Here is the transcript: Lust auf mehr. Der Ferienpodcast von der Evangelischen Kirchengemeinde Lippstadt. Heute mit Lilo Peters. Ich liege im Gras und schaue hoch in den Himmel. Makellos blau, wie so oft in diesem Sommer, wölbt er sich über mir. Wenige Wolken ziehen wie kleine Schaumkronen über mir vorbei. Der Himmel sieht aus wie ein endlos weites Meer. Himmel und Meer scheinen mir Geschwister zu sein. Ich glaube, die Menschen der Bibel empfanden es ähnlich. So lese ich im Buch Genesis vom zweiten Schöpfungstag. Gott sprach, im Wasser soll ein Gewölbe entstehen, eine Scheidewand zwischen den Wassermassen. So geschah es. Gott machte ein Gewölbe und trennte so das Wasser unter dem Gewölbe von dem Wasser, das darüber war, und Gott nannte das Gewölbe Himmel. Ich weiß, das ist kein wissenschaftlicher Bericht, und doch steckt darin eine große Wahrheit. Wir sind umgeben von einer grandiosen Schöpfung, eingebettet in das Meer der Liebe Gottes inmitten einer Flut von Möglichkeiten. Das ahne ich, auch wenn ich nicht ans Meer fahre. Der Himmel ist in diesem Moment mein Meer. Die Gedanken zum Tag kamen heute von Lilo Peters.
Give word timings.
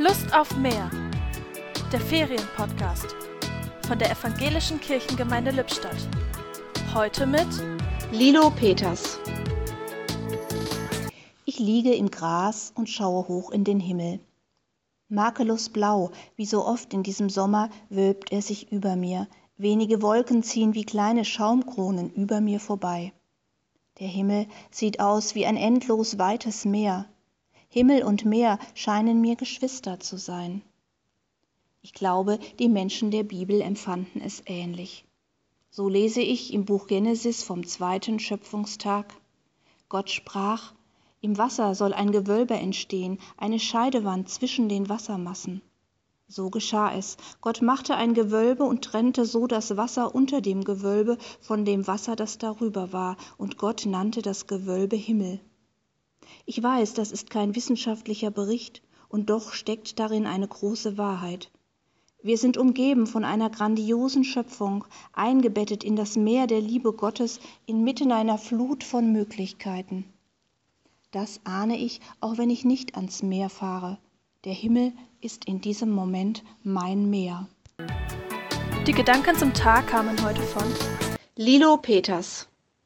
Lust 0.00 0.32
auf 0.32 0.56
mehr. 0.56 0.88
Der 1.90 2.00
Ferienpodcast 2.00 3.16
von 3.84 3.98
der 3.98 4.12
Evangelischen 4.12 4.80
Kirchengemeinde 4.80 5.50
Lippstadt. 5.50 5.96
Heute 6.94 7.26
mit 7.26 7.48
Lilo 8.12 8.48
Peters. 8.50 9.18
Ich 11.46 11.58
liege 11.58 11.92
im 11.94 12.12
Gras 12.12 12.72
und 12.76 12.88
schaue 12.88 13.26
hoch 13.26 13.50
in 13.50 13.64
den 13.64 13.80
Himmel. 13.80 14.20
Makellos 15.08 15.68
blau, 15.68 16.12
wie 16.36 16.46
so 16.46 16.64
oft 16.64 16.94
in 16.94 17.02
diesem 17.02 17.28
Sommer, 17.28 17.68
wölbt 17.90 18.30
er 18.30 18.40
sich 18.40 18.70
über 18.70 18.94
mir. 18.94 19.26
Wenige 19.56 20.00
Wolken 20.00 20.44
ziehen 20.44 20.74
wie 20.74 20.84
kleine 20.84 21.24
Schaumkronen 21.24 22.10
über 22.10 22.40
mir 22.40 22.60
vorbei. 22.60 23.12
Der 23.98 24.06
Himmel 24.06 24.46
sieht 24.70 25.00
aus 25.00 25.34
wie 25.34 25.44
ein 25.44 25.56
endlos 25.56 26.18
weites 26.18 26.64
Meer. 26.64 27.06
Himmel 27.78 28.02
und 28.02 28.24
Meer 28.24 28.58
scheinen 28.74 29.20
mir 29.20 29.36
Geschwister 29.36 30.00
zu 30.00 30.16
sein. 30.16 30.62
Ich 31.80 31.92
glaube, 31.92 32.40
die 32.58 32.68
Menschen 32.68 33.12
der 33.12 33.22
Bibel 33.22 33.60
empfanden 33.60 34.20
es 34.20 34.42
ähnlich. 34.46 35.04
So 35.70 35.88
lese 35.88 36.20
ich 36.20 36.52
im 36.52 36.64
Buch 36.64 36.88
Genesis 36.88 37.44
vom 37.44 37.64
zweiten 37.64 38.18
Schöpfungstag. 38.18 39.14
Gott 39.88 40.10
sprach, 40.10 40.72
im 41.20 41.38
Wasser 41.38 41.76
soll 41.76 41.92
ein 41.92 42.10
Gewölbe 42.10 42.54
entstehen, 42.54 43.20
eine 43.36 43.60
Scheidewand 43.60 44.28
zwischen 44.28 44.68
den 44.68 44.88
Wassermassen. 44.88 45.62
So 46.26 46.50
geschah 46.50 46.92
es. 46.92 47.16
Gott 47.40 47.62
machte 47.62 47.94
ein 47.94 48.12
Gewölbe 48.12 48.64
und 48.64 48.84
trennte 48.86 49.24
so 49.24 49.46
das 49.46 49.76
Wasser 49.76 50.16
unter 50.16 50.40
dem 50.40 50.64
Gewölbe 50.64 51.16
von 51.40 51.64
dem 51.64 51.86
Wasser, 51.86 52.16
das 52.16 52.38
darüber 52.38 52.92
war, 52.92 53.16
und 53.36 53.56
Gott 53.56 53.86
nannte 53.86 54.20
das 54.20 54.48
Gewölbe 54.48 54.96
Himmel. 54.96 55.38
Ich 56.50 56.62
weiß, 56.62 56.94
das 56.94 57.12
ist 57.12 57.28
kein 57.28 57.54
wissenschaftlicher 57.54 58.30
Bericht, 58.30 58.80
und 59.10 59.28
doch 59.28 59.52
steckt 59.52 59.98
darin 59.98 60.24
eine 60.24 60.48
große 60.48 60.96
Wahrheit. 60.96 61.50
Wir 62.22 62.38
sind 62.38 62.56
umgeben 62.56 63.06
von 63.06 63.22
einer 63.22 63.50
grandiosen 63.50 64.24
Schöpfung, 64.24 64.86
eingebettet 65.12 65.84
in 65.84 65.94
das 65.94 66.16
Meer 66.16 66.46
der 66.46 66.62
Liebe 66.62 66.94
Gottes 66.94 67.38
inmitten 67.66 68.12
einer 68.12 68.38
Flut 68.38 68.82
von 68.82 69.12
Möglichkeiten. 69.12 70.06
Das 71.10 71.38
ahne 71.44 71.76
ich, 71.76 72.00
auch 72.22 72.38
wenn 72.38 72.48
ich 72.48 72.64
nicht 72.64 72.96
ans 72.96 73.22
Meer 73.22 73.50
fahre. 73.50 73.98
Der 74.44 74.54
Himmel 74.54 74.94
ist 75.20 75.44
in 75.44 75.60
diesem 75.60 75.90
Moment 75.90 76.44
mein 76.62 77.10
Meer. 77.10 77.46
Die 78.86 78.92
Gedanken 78.92 79.36
zum 79.36 79.52
Tag 79.52 79.88
kamen 79.88 80.16
heute 80.24 80.40
von 80.40 80.64
Lilo 81.36 81.76
Peters. 81.76 82.48